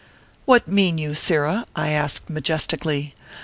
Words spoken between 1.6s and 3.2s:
I asked majesti cally.